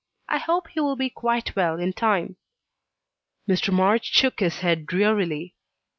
[0.27, 2.37] I hope he will be quite well in time."
[3.47, 3.71] Mr.
[3.71, 5.53] March shook his head drearily.